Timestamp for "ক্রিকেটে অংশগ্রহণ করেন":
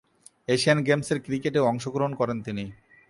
1.25-2.37